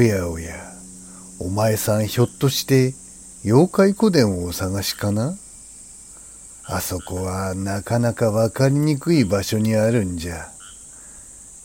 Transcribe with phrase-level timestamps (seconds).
[0.00, 0.54] おやおや、
[1.40, 2.94] お前さんひょっとして
[3.44, 5.36] 妖怪古殿をお探しかな？
[6.64, 10.48] あそこはなかなかわかりにくい場所にあるんじゃ。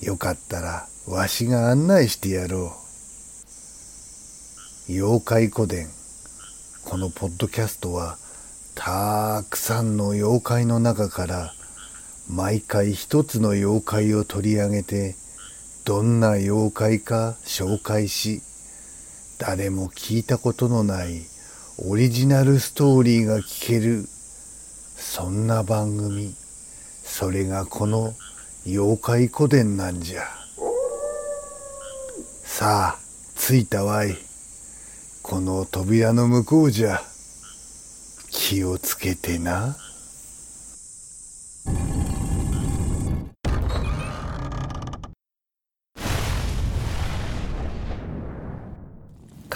[0.02, 2.74] よかったらわしが案内してやろ
[4.90, 4.92] う。
[4.92, 5.88] 妖怪古殿。
[6.84, 8.18] このポッドキャストは
[8.76, 11.54] たくさんの妖怪の中から
[12.30, 15.16] 毎回一つの妖怪を取り上げて
[15.86, 18.42] どんな妖怪か紹介し
[19.38, 21.22] 誰も聞いたことのない
[21.78, 24.08] オリジナルストーリーが聞ける
[24.96, 26.34] そんな番組。
[27.04, 28.14] それがこの
[28.66, 30.24] 妖怪古典なんじゃ。
[32.44, 33.00] さあ
[33.36, 34.18] 着いたわい。
[35.22, 37.02] この扉の向こうじゃ。
[38.32, 39.78] 気をつけてな。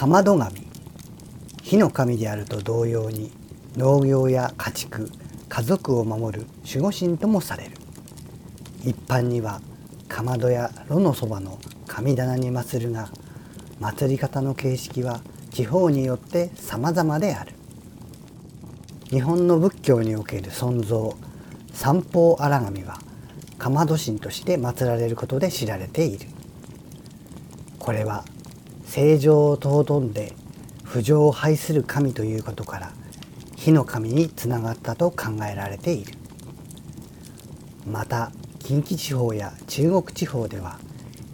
[0.00, 0.66] かまど神。
[1.62, 3.30] 火の神であると同様に
[3.76, 5.10] 農業や家畜
[5.46, 7.72] 家族を守る守護神ともされる。
[8.82, 9.60] 一般には
[10.08, 13.10] かまどや炉のそばの神棚に祀るが
[13.78, 17.52] 祀り方の形式は地方によって様々である。
[19.10, 21.14] 日本の仏教における尊像
[21.74, 22.98] 三宝荒神は
[23.58, 26.26] かまど神として祀られることで知られている。
[27.78, 28.24] これは
[28.92, 30.32] 正常を尊んで
[30.82, 32.92] 不浄を拝する神ということから
[33.54, 36.14] 火の神につながったと考えられている。
[37.86, 40.80] また近畿地方や中国地方では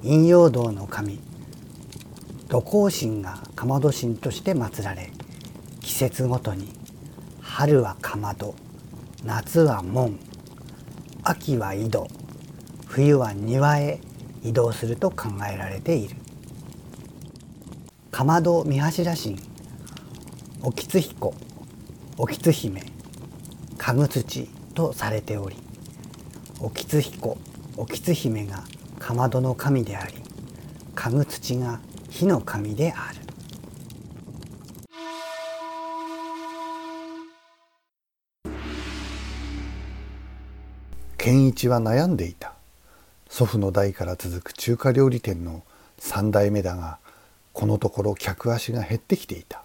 [0.02, 1.18] 陰陽道の神
[2.48, 5.10] 土光神がかまど神として祀られ
[5.80, 6.68] 季節ごとに
[7.40, 8.54] 春はかまど
[9.24, 10.18] 夏は門
[11.22, 12.06] 秋は井戸
[12.84, 13.98] 冬は庭へ
[14.44, 16.25] 移動すると考えられている。
[18.16, 19.36] かまど三柱神
[20.62, 21.34] おきつ彦
[22.16, 22.82] おきつ姫
[23.76, 25.56] かぐ土とされており
[26.58, 27.36] おきつ彦
[27.76, 28.64] おきつ姫が
[28.98, 30.14] かまどの神であり
[30.94, 31.78] かぐ土が
[32.08, 33.20] 火の神である。
[41.18, 42.54] 健一は悩んでいた。
[43.28, 45.64] 祖父の代から続く中華料理店の
[45.98, 46.98] 三代目だが
[47.56, 49.62] このところ客足が減ってきていた。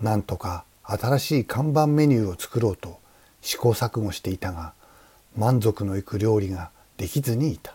[0.00, 2.98] なんとか新しい看板メニューを作ろうと
[3.42, 4.72] 試行錯誤していたが
[5.36, 7.74] 満足のいく料理ができずにいた。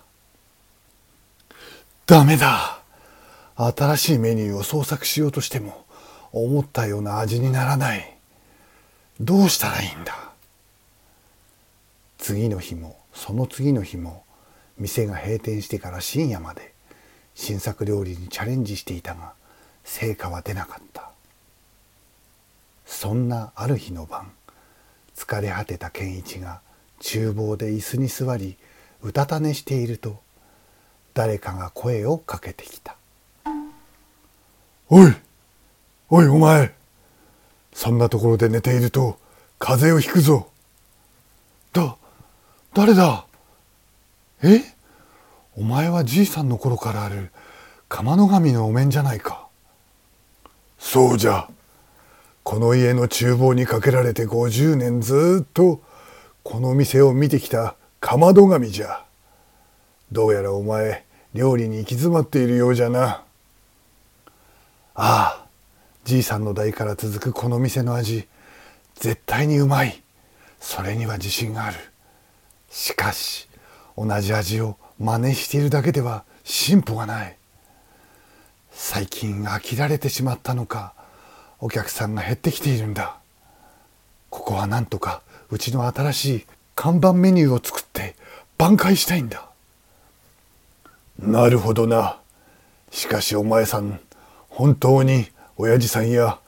[2.07, 2.81] ダメだ
[3.57, 5.85] 新しいメニューを創作しようとしても
[6.31, 8.17] 思ったような味にならない。
[9.21, 10.15] どうしたらいいんだ
[12.17, 14.23] 次の日もその次の日も
[14.79, 16.73] 店が閉店してから深夜まで
[17.35, 19.33] 新作料理にチャレンジしていたが
[19.83, 21.09] 成果は出なかった。
[22.89, 24.31] そんなある日の晩
[25.15, 26.59] 疲れ果てた健一が
[26.99, 28.57] 厨房で椅子に座り
[29.03, 30.19] うたた寝していると
[31.13, 32.97] 誰かが声をかけてきた
[34.89, 35.15] 「おい
[36.09, 36.73] おいお前
[37.73, 39.19] そんなところで寝ていると
[39.59, 40.49] 風邪をひくぞ」
[41.71, 41.95] だ
[42.73, 43.25] 誰だ？
[44.41, 44.61] え？
[45.59, 47.31] お前はじいさんの頃からある
[47.89, 49.49] 鎌の神のお面じゃないか。
[50.77, 51.49] そうじゃ。
[52.43, 55.81] この家の厨房にかけられて50年ずっと
[56.43, 59.03] この店を見てきたかまど神じゃ。
[60.13, 61.03] どうやらお前
[61.33, 63.25] 料理に行き詰まっているようじゃな。
[64.95, 65.45] ああ、
[66.05, 68.29] じいさんの代から続くこの店の味、
[68.95, 70.01] 絶対にうまい。
[70.61, 71.75] それには自信がある。
[72.69, 73.49] しかし、
[73.97, 77.37] 同じ味を真似しているだけでは進歩がない。
[78.71, 80.93] 最近飽きられてしまったのか
[81.59, 83.17] お客さんが減ってきているんだ。
[84.29, 86.45] ここはなんとかうちの新しい
[86.75, 88.15] 看板メニューを作って
[88.57, 89.49] 挽回したいんだ。
[91.17, 92.17] なるほどな。
[92.91, 93.99] しかしお前さん
[94.49, 95.27] 本当に
[95.57, 96.39] 親父さんや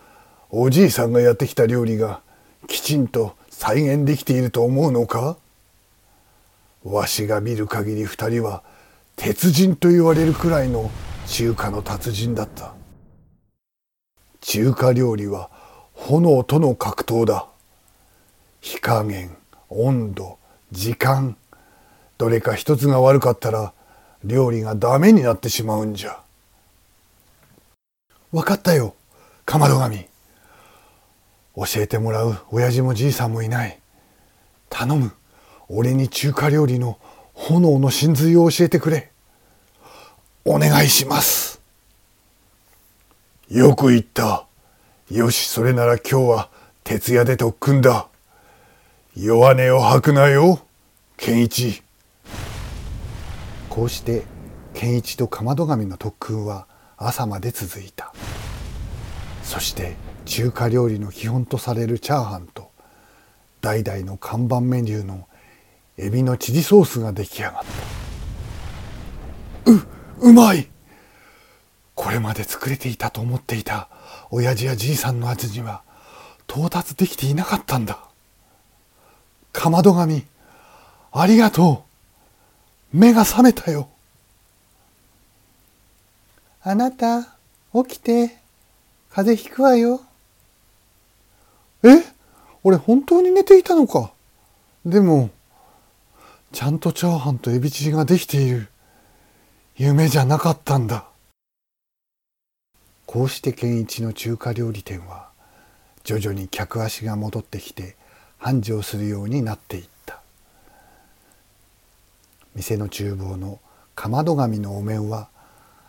[0.49, 2.21] おじいさんがやってきた料理が
[2.67, 5.37] きちんと再現できていると思うのか？
[6.83, 8.63] わしが見る限り二人は
[9.15, 10.89] 鉄人と言われるくらいの
[11.27, 12.73] 中華の達人だった。
[14.39, 15.51] 中華料理は
[15.93, 17.45] 炎との格闘だ。
[18.59, 19.37] 火加減
[19.69, 20.39] 温度
[20.71, 21.37] 時間。
[22.17, 23.73] どれか一つが悪かったら
[24.23, 26.19] 料理がダメになってしまうんじゃ。
[28.31, 28.95] 分かったよ
[29.45, 30.07] かまど神。
[31.55, 33.79] 教えてもらう親父もじいさんもいない。
[34.69, 35.11] 頼む。
[35.73, 36.99] 俺に中華料理の
[37.33, 39.09] 炎の真髄を教えてくれ。
[40.43, 41.61] お願いします。
[43.49, 44.45] よく言った
[45.09, 46.49] よしそれなら今日は
[46.83, 48.07] 徹夜で特訓だ
[49.13, 50.59] 弱音を吐くなよ
[51.17, 51.83] 健一
[53.67, 54.23] こうして
[54.73, 56.65] 健一とかまど神の特訓は
[56.95, 58.13] 朝まで続いた
[59.43, 62.71] そして中華料理の基本とされるチャーハンと
[63.59, 65.27] 代々の看板メニューの
[65.97, 67.53] エビのチリソースが出来上がっ
[69.65, 69.71] た。
[69.71, 70.67] ううまい。
[71.95, 73.87] これまで作れていたと思っていた
[74.31, 75.83] 親父やじいさんの味には
[76.47, 77.99] 到達できていなかったんだ。
[79.53, 80.25] かまど神
[81.11, 81.85] ありがと
[82.93, 82.97] う。
[82.97, 83.89] 目が覚めたよ。
[86.63, 87.23] あなた
[87.73, 88.37] 起きて。
[89.13, 89.99] 風邪ひくわよ。
[91.83, 92.01] え？
[92.63, 94.13] 俺本当に寝ていたのか？
[94.85, 95.29] でも
[96.51, 98.67] ちゃんとチャーハンとエビチリができている。
[99.77, 101.05] 夢じゃなかったんだ。
[103.05, 105.29] こうして健一の中華料理店は
[106.03, 107.95] 徐々に客足が戻ってきて
[108.37, 110.21] 繁盛するようになっていった。
[112.53, 113.59] 店の厨房の
[113.95, 115.29] かまど紙のお面は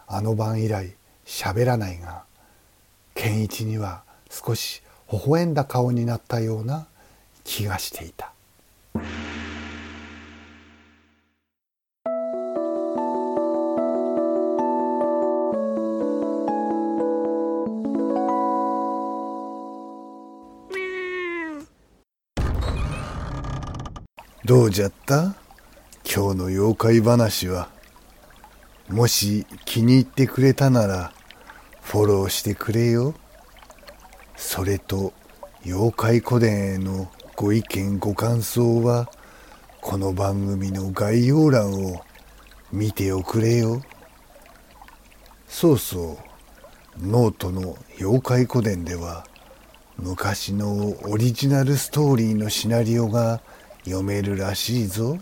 [0.06, 0.94] あの晩以来
[1.26, 2.22] 喋らないが
[3.14, 4.80] 健一には少し
[5.10, 6.86] 微笑んだ顔になったような
[7.42, 8.32] 気がしていた。
[24.44, 25.36] どうじゃった？
[26.04, 27.68] 今日の妖怪話は。
[28.88, 31.12] もし気に入ってくれたなら
[31.80, 33.14] フォローしてくれよ。
[34.36, 35.12] それと
[35.64, 39.08] 妖怪古伝へのご意見ご感想は
[39.80, 42.02] この番組の概要欄を
[42.72, 43.80] 見ておくれよ。
[45.46, 46.18] そうそ
[46.98, 47.06] う。
[47.06, 49.24] ノートの妖怪古伝では
[49.98, 53.40] 昔のオリジナルストーリーのシナリオが
[53.84, 55.18] 読めるらしいぞ。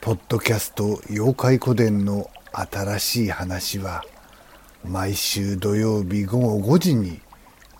[0.00, 4.04] ポッドキャスト「妖怪古典」の新しい話は
[4.84, 7.20] 毎週土曜日午後5時に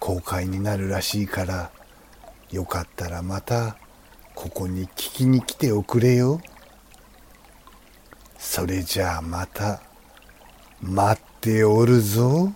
[0.01, 1.71] 公開になるらしいから
[2.51, 3.77] よかったらまた
[4.35, 6.41] ここに聞きに来ておくれよ。
[8.37, 9.81] それじゃあまた
[10.83, 12.53] 待っておるぞ。